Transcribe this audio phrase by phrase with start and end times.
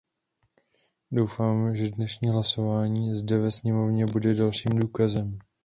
[1.11, 5.37] Doufám, že dnešní hlasování zde ve sněmovně bude dalším důkazem.